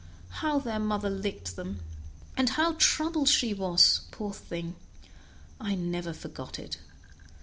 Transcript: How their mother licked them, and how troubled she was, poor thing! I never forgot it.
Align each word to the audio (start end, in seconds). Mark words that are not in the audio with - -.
How 0.41 0.57
their 0.57 0.79
mother 0.79 1.11
licked 1.11 1.55
them, 1.55 1.81
and 2.35 2.49
how 2.49 2.73
troubled 2.79 3.29
she 3.29 3.53
was, 3.53 4.01
poor 4.09 4.33
thing! 4.33 4.73
I 5.59 5.75
never 5.75 6.11
forgot 6.11 6.57
it. 6.57 6.79